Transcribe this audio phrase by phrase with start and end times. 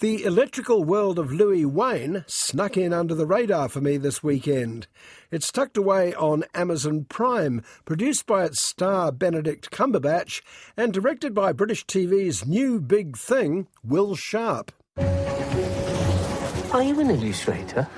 [0.00, 4.86] The electrical world of Louis Wain snuck in under the radar for me this weekend.
[5.32, 10.40] It's tucked away on Amazon Prime, produced by its star Benedict Cumberbatch,
[10.76, 14.70] and directed by British TV's new big thing, Will Sharpe.
[14.98, 17.88] Are you an illustrator?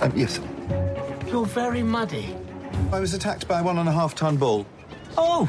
[0.00, 0.40] Um, yes.
[1.26, 2.34] You're very muddy.
[2.90, 4.64] I was attacked by a one and a half ton bull.
[5.18, 5.46] Oh,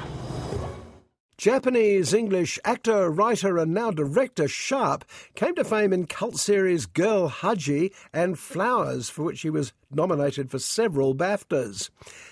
[1.41, 5.03] Japanese English actor, writer, and now director Sharpe
[5.33, 10.59] came to fame in cult series Giri/Haji and Flowers, for which he was nominated for
[10.59, 11.89] several BAFTAs.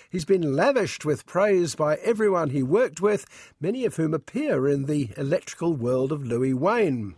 [0.08, 3.26] He's been lavished with praise by everyone he worked with,
[3.60, 7.16] many of whom appear in the electrical world of Louis Wain.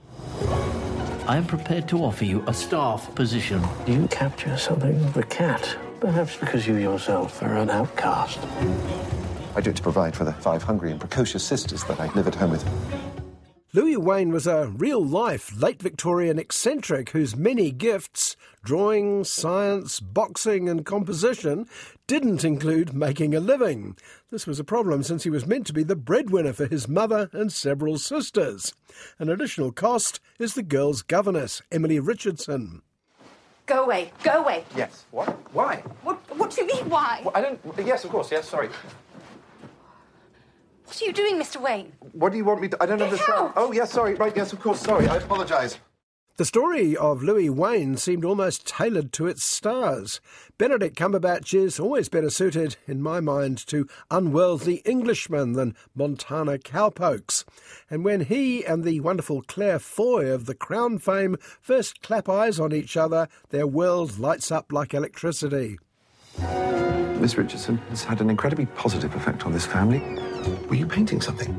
[1.28, 3.62] I am prepared to offer you a staff position.
[3.84, 8.38] Do you capture something of a cat, perhaps because you yourself are an outcast.
[9.54, 12.26] I do it to provide for the five hungry and precocious sisters that I live
[12.26, 12.64] at home with.
[13.74, 20.68] Louis Wain was a real life late Victorian eccentric whose many gifts drawing, science, boxing,
[20.68, 21.66] and composition
[22.06, 23.96] didn't include making a living.
[24.30, 27.30] This was a problem since he was meant to be the breadwinner for his mother
[27.32, 28.74] and several sisters.
[29.18, 32.82] An additional cost is the girl's governess, Emily Richardson.
[33.64, 34.12] Go away.
[34.22, 34.64] Go away.
[34.76, 35.06] Yes.
[35.12, 35.28] What?
[35.54, 35.76] Why?
[36.02, 37.20] What, what do you mean, why?
[37.24, 37.60] Well, I don't.
[37.86, 38.30] Yes, of course.
[38.30, 38.48] Yes.
[38.48, 38.68] Sorry.
[40.92, 41.58] What are you doing, Mr.
[41.58, 41.90] Wain?
[42.12, 42.76] What do you want me to?
[42.78, 43.38] I don't Get understand.
[43.38, 43.52] out!
[43.56, 43.90] Oh, yes.
[43.90, 44.14] Sorry.
[44.14, 44.36] Right.
[44.36, 44.78] Yes, of course.
[44.78, 45.08] Sorry.
[45.08, 45.78] I apologise.
[46.36, 50.20] The story of Louis Wain seemed almost tailored to its stars.
[50.58, 57.46] Benedict Cumberbatch is always better suited, in my mind, to unworldly Englishmen than Montana cowpokes.
[57.88, 62.60] And when he and the wonderful Claire Foy of the Crown fame first clap eyes
[62.60, 65.78] on each other, their world lights up like electricity.
[66.38, 70.00] Miss Richardson has had an incredibly positive effect on this family.
[70.68, 71.52] Were you painting something?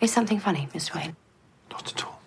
[0.00, 1.16] Is something funny, Miss Wain?
[1.70, 2.20] Not at all.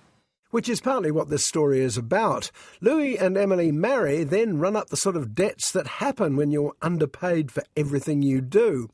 [0.52, 2.52] Which is partly what this story is about.
[2.82, 6.74] Louis and Emily marry, then run up the sort of debts that happen when you're
[6.82, 8.90] underpaid for everything you do.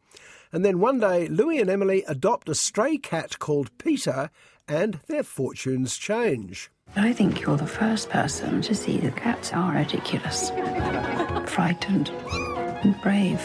[0.52, 4.30] And then one day, Louis and Emily adopt a stray cat called Peter,
[4.68, 6.70] and their fortunes change.
[6.96, 10.50] I think you're the first person to see that cats are ridiculous,
[11.46, 13.42] frightened, and brave,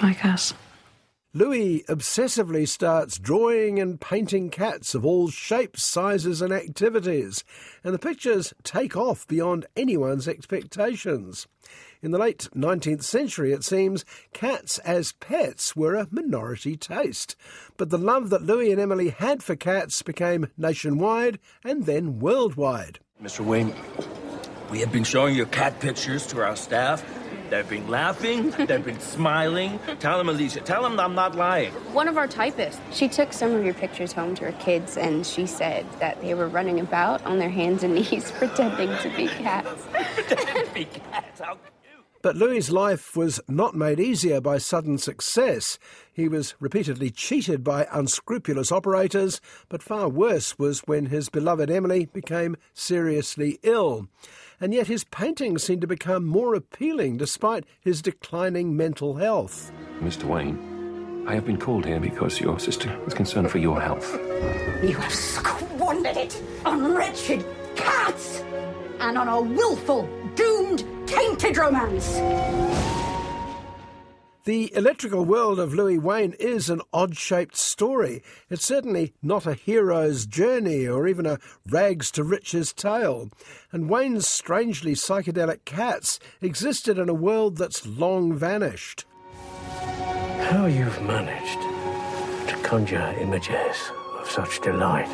[0.00, 0.54] like us.
[1.34, 7.42] Louis obsessively starts drawing and painting cats of all shapes, sizes, and activities,
[7.82, 11.46] and the pictures take off beyond anyone's expectations.
[12.02, 14.04] In the late 19th century, it seems,
[14.34, 17.34] cats as pets were a minority taste.
[17.78, 22.98] But the love that Louis and Emily had for cats became nationwide and then worldwide.
[23.22, 23.40] Mr.
[23.40, 23.72] Wain,
[24.70, 27.02] we have been showing your cat pictures to our staff.
[27.52, 29.78] They've been laughing, they've been smiling.
[30.00, 31.70] Tell them, Alicia, tell them I'm not lying.
[31.92, 35.26] One of our typists, she took some of your pictures home to her kids and
[35.26, 39.28] she said that they were running about on their hands and knees pretending to be
[39.28, 39.84] cats.
[39.92, 41.40] Pretending to be cats.
[41.40, 41.58] How
[42.22, 45.76] But Louis's life was not made easier by sudden success.
[46.12, 52.06] He was repeatedly cheated by unscrupulous operators, but far worse was when his beloved Emily
[52.06, 54.06] became seriously ill.
[54.60, 59.72] And yet his paintings seemed to become more appealing despite his declining mental health.
[59.98, 60.22] Mr.
[60.22, 64.12] Wain, I have been called here because your sister is concerned for your health.
[64.84, 67.44] You have squandered it on wretched
[67.74, 68.44] cats
[69.00, 72.20] and on a willful, doomed, tainted romance.
[74.44, 78.24] The electrical world of Louis Wain is an odd shaped story.
[78.50, 81.38] It's certainly not a hero's journey or even a
[81.68, 83.28] rags to riches tale.
[83.70, 89.04] And Wain's strangely psychedelic cats existed in a world that's long vanished.
[90.48, 91.60] How you've managed
[92.48, 95.08] to conjure images of such delight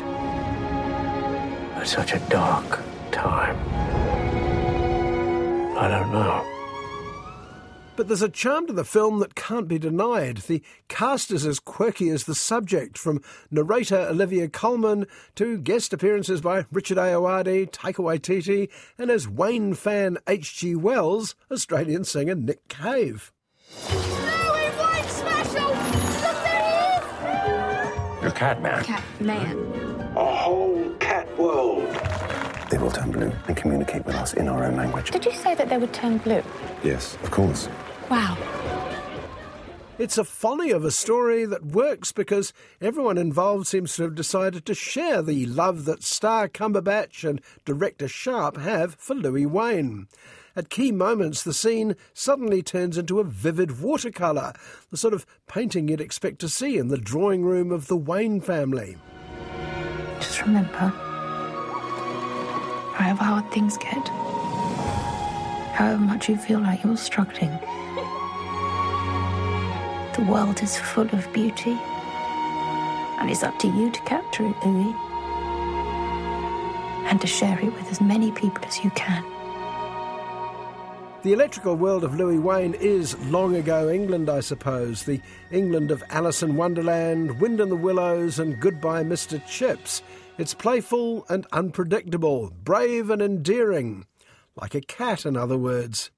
[1.75, 2.79] at such a dark
[3.11, 3.58] time.
[5.79, 6.45] I don't know.
[7.95, 10.37] But there's a charm to the film that can't be denied.
[10.39, 16.41] The cast is as quirky as the subject, from narrator Olivia Colman to guest appearances
[16.41, 20.75] by Richard Ayoade, Taika Waititi, and as Wain fan H.G.
[20.75, 23.31] Wells, Australian singer Nick Cave.
[23.89, 25.69] Louis White special!
[25.69, 26.91] Look, there
[28.15, 28.21] he is!
[28.21, 28.83] You're cat man.
[28.83, 29.57] Cat man.
[30.17, 31.87] A whole cat world.
[32.69, 35.11] They will turn blue and communicate with us in our own language.
[35.11, 36.43] Did you say that they would turn blue?
[36.83, 37.67] Yes, of course.
[38.09, 38.37] Wow.
[39.97, 44.65] It's a folly of a story that works because everyone involved seems to have decided
[44.65, 50.07] to share the love that star Cumberbatch and director Sharpe have for Louis Wain.
[50.55, 54.53] At key moments, the scene suddenly turns into a vivid watercolour,
[54.89, 58.39] the sort of painting you'd expect to see in the drawing room of the Wain
[58.39, 58.95] family.
[60.19, 60.93] Just remember,
[62.99, 64.07] however hard things get,
[65.73, 67.49] however much you feel like you're struggling,
[70.15, 71.77] the world is full of beauty.
[73.19, 74.93] And it's up to you to capture it, Louis.
[77.09, 79.23] And to share it with as many people as you can.
[81.23, 85.03] The electrical world of Louis Wain is long ago England, I suppose.
[85.03, 89.45] The England of Alice in Wonderland, Wind in the Willows, and Goodbye, Mr.
[89.45, 90.01] Chips.
[90.39, 94.05] It's playful and unpredictable, brave and endearing.
[94.55, 96.11] Like a cat, in other words.